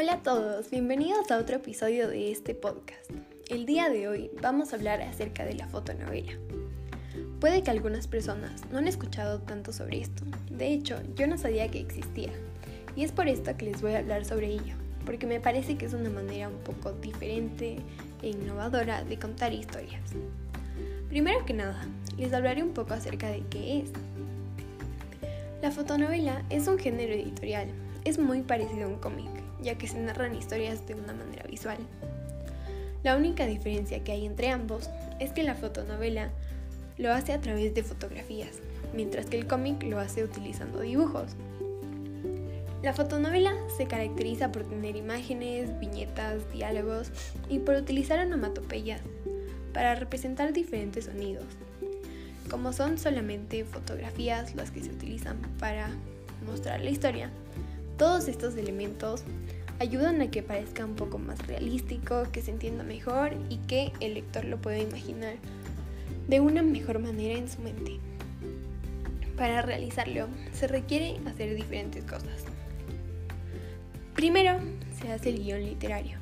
[0.00, 3.10] Hola a todos, bienvenidos a otro episodio de este podcast.
[3.50, 6.32] El día de hoy vamos a hablar acerca de la fotonovela.
[7.38, 11.68] Puede que algunas personas no han escuchado tanto sobre esto, de hecho yo no sabía
[11.68, 12.30] que existía,
[12.96, 14.74] y es por esto que les voy a hablar sobre ello,
[15.04, 17.76] porque me parece que es una manera un poco diferente
[18.22, 20.00] e innovadora de contar historias.
[21.10, 21.86] Primero que nada,
[22.16, 23.90] les hablaré un poco acerca de qué es.
[25.60, 27.68] La fotonovela es un género editorial,
[28.04, 29.30] es muy parecido a un cómic,
[29.62, 31.78] ya que se narran historias de una manera visual.
[33.02, 36.30] La única diferencia que hay entre ambos es que la fotonovela
[36.98, 38.58] lo hace a través de fotografías,
[38.94, 41.34] mientras que el cómic lo hace utilizando dibujos.
[42.82, 47.10] La fotonovela se caracteriza por tener imágenes, viñetas, diálogos
[47.48, 49.02] y por utilizar onomatopeyas
[49.72, 51.44] para representar diferentes sonidos.
[52.50, 55.90] Como son solamente fotografías las que se utilizan para
[56.46, 57.30] mostrar la historia,
[58.00, 59.24] todos estos elementos
[59.78, 64.14] ayudan a que parezca un poco más realístico, que se entienda mejor y que el
[64.14, 65.34] lector lo pueda imaginar
[66.26, 67.98] de una mejor manera en su mente.
[69.36, 72.46] Para realizarlo se requiere hacer diferentes cosas.
[74.14, 74.58] Primero
[74.98, 76.16] se hace el guion literario,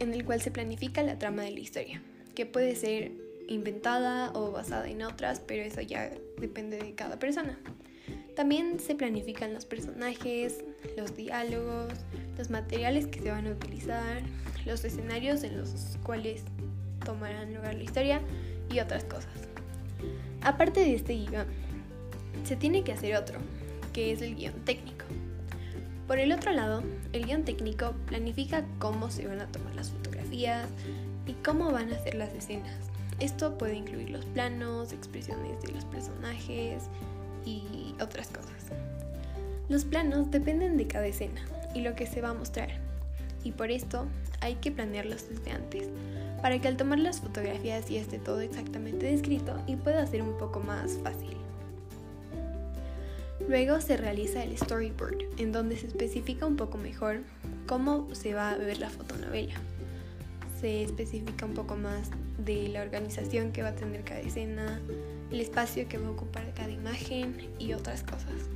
[0.00, 2.02] en el cual se planifica la trama de la historia,
[2.34, 3.12] que puede ser
[3.46, 7.56] inventada o basada en otras, pero eso ya depende de cada persona.
[8.40, 10.64] También se planifican los personajes,
[10.96, 11.92] los diálogos,
[12.38, 14.22] los materiales que se van a utilizar,
[14.64, 16.44] los escenarios en los cuales
[17.04, 18.22] tomarán lugar la historia
[18.72, 19.28] y otras cosas.
[20.40, 21.44] Aparte de este guion,
[22.44, 23.38] se tiene que hacer otro,
[23.92, 25.04] que es el guion técnico.
[26.06, 30.66] Por el otro lado, el guion técnico planifica cómo se van a tomar las fotografías
[31.26, 32.88] y cómo van a ser las escenas.
[33.18, 36.84] Esto puede incluir los planos, expresiones de los personajes,
[37.44, 38.50] y otras cosas.
[39.68, 41.40] Los planos dependen de cada escena
[41.74, 42.70] y lo que se va a mostrar,
[43.44, 44.06] y por esto
[44.40, 45.88] hay que planearlos desde antes,
[46.42, 50.36] para que al tomar las fotografías ya esté todo exactamente descrito y pueda ser un
[50.38, 51.36] poco más fácil.
[53.48, 57.20] Luego se realiza el storyboard, en donde se especifica un poco mejor
[57.66, 59.54] cómo se va a ver la fotonovela.
[60.60, 64.80] Se especifica un poco más de la organización que va a tener cada escena,
[65.30, 68.48] el espacio que va a ocupar cada imagen y otras cosas.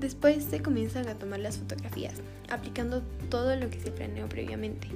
[0.00, 2.14] Después se comienzan a tomar las fotografías,
[2.50, 4.88] aplicando todo lo que se planeó previamente,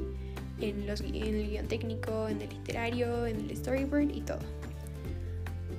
[0.61, 4.41] en, los, en el guion técnico, en el literario, en el storyboard y todo.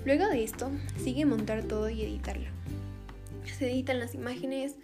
[0.06, 2.48] Luego de esto, sigue montar todo y editarlo.
[3.58, 4.76] Se editan las imágenes,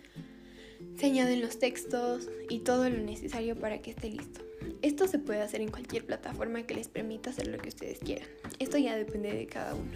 [0.97, 4.44] se añaden los textos y todo lo necesario para que esté listo.
[4.85, 8.27] Esto se puede hacer en cualquier plataforma que les permita hacer lo que ustedes quieran.
[8.59, 9.89] Esto ya depende de cada uno.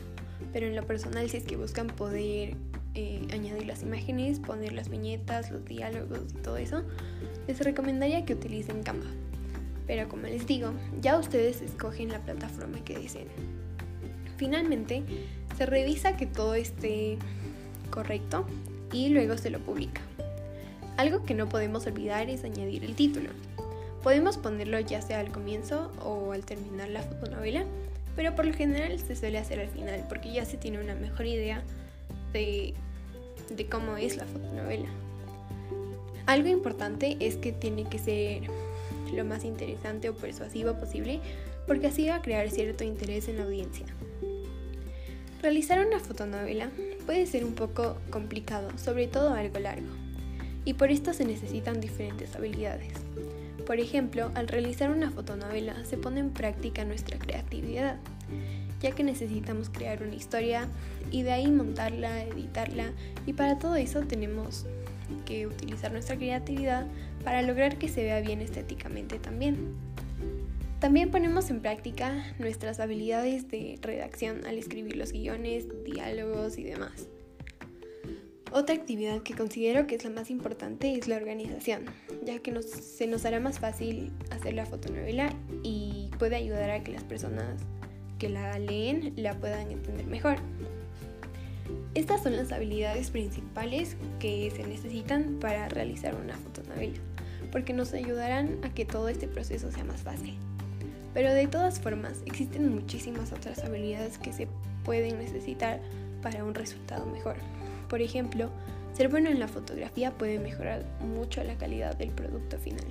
[0.51, 2.55] Pero en lo personal, si es que buscan poder
[2.95, 6.81] eh, añadir las imágenes, poner las viñetas, los diálogos y todo eso,
[7.47, 9.05] les recomendaría que utilicen Canva.
[9.85, 13.27] Pero como les digo, ya ustedes escogen la plataforma que deseen.
[14.38, 15.03] Finalmente,
[15.56, 17.19] se revisa que todo esté
[17.91, 18.47] correcto
[18.91, 20.01] y luego se lo publica.
[20.97, 23.29] Algo que no podemos olvidar es añadir el título.
[24.04, 27.66] Podemos ponerlo ya sea al comienzo o al terminar la fotonovela,
[28.16, 31.26] pero por lo general se suele hacer al final porque ya se tiene una mejor
[31.26, 31.64] idea
[32.34, 32.74] de,
[33.50, 34.90] de cómo es la fotonovela.
[36.26, 38.44] Algo importante es que tiene que ser
[39.14, 41.20] lo más interesante o persuasivo posible
[41.68, 43.86] porque así va a crear cierto interés en la audiencia.
[45.42, 46.70] Realizar una fotonovela
[47.06, 49.88] puede ser un poco complicado, sobre todo algo largo,
[50.66, 52.92] y por esto se necesitan diferentes habilidades.
[53.69, 57.97] Por ejemplo, al realizar una fotonovela se pone en práctica nuestra creatividad,
[58.81, 60.68] ya que necesitamos crear una historia
[61.12, 62.94] y de ahí montarla, editarla
[63.28, 64.66] y para todo eso tenemos
[65.28, 66.88] que utilizar nuestra creatividad
[67.24, 69.75] para lograr que se vea bien estéticamente también.
[70.80, 77.07] También ponemos en práctica nuestras habilidades de redacción al escribir los guiones, diálogos y demás.
[78.52, 81.86] Otra actividad que considero que es la más importante es la organización,
[82.24, 86.92] ya que se nos hará más fácil hacer la fotonovela y puede ayudar a que
[86.92, 87.62] las personas
[88.18, 90.38] que la leen la puedan entender mejor.
[91.94, 96.98] Estas son las habilidades principales que se necesitan para realizar una fotonovela,
[97.52, 100.38] porque nos ayudarán a que todo este proceso sea más fácil.
[101.13, 104.48] Pero de todas formas, existen muchísimas otras habilidades que se
[104.84, 105.81] pueden necesitar
[106.22, 107.38] para un resultado mejor.
[107.89, 108.50] Por ejemplo,
[108.94, 112.86] ser bueno en la fotografía puede mejorar mucho la calidad del producto final.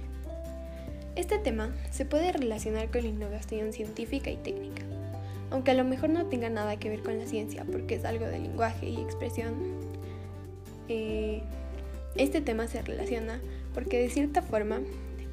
[1.16, 4.82] Este tema se puede relacionar con la innovación científica y técnica,
[5.50, 8.26] aunque a lo mejor no tenga nada que ver con la ciencia porque es algo
[8.26, 9.54] de lenguaje y expresión.
[10.88, 11.42] Eh,
[12.16, 13.40] este tema se relaciona
[13.74, 14.80] porque de cierta forma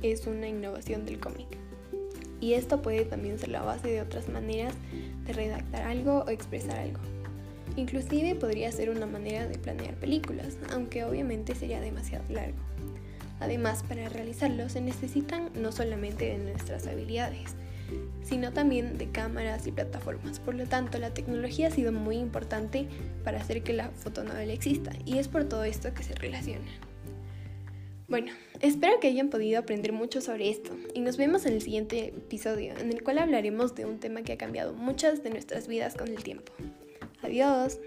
[0.02, 1.48] es una innovación del cómic.
[2.42, 4.74] Y esto puede también ser la base de otras maneras
[5.26, 7.00] de redactar algo o expresar algo.
[7.76, 12.58] Inclusive podría ser una manera de planear películas, aunque obviamente sería demasiado largo.
[13.40, 17.56] Además, para realizarlo se necesitan no solamente de nuestras habilidades,
[18.24, 20.40] sino también de cámaras y plataformas.
[20.40, 22.88] Por lo tanto, la tecnología ha sido muy importante
[23.24, 26.72] para hacer que la fotonovela exista y es por todo esto que se relaciona.
[28.08, 32.10] Bueno, espero que hayan podido aprender mucho sobre esto y nos vemos en el siguiente
[32.10, 35.96] episodio en el cual hablaremos de un tema que ha cambiado muchas de nuestras vidas
[35.96, 36.54] con el tiempo.
[37.26, 37.80] Adiós.